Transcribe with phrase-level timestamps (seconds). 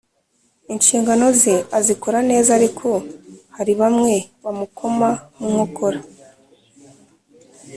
[0.73, 2.87] inshingano ze azikora neza ariko
[3.55, 5.99] hari bamwe bamukoma mu nkokora